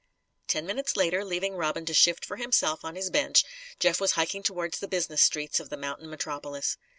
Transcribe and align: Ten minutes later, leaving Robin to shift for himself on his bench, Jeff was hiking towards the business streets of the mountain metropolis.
Ten 0.47 0.65
minutes 0.65 0.97
later, 0.97 1.23
leaving 1.23 1.53
Robin 1.53 1.85
to 1.85 1.93
shift 1.93 2.25
for 2.25 2.37
himself 2.37 2.83
on 2.83 2.95
his 2.95 3.11
bench, 3.11 3.45
Jeff 3.79 4.01
was 4.01 4.13
hiking 4.13 4.41
towards 4.41 4.79
the 4.79 4.87
business 4.87 5.21
streets 5.21 5.59
of 5.59 5.69
the 5.69 5.77
mountain 5.77 6.09
metropolis. 6.09 6.75